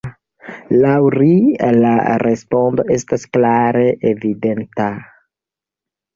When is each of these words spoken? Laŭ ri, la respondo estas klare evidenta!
Laŭ 0.85 0.93
ri, 1.15 1.27
la 1.81 1.91
respondo 2.23 2.87
estas 2.97 3.27
klare 3.39 3.85
evidenta! 4.15 4.91